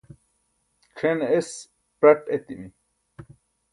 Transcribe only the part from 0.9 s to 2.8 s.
c̣ʰen es praṭ eetimi